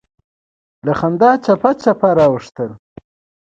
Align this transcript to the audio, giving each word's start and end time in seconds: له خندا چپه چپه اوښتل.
له 0.85 0.93
خندا 0.99 1.31
چپه 1.45 1.71
چپه 1.81 2.09
اوښتل. 2.29 2.71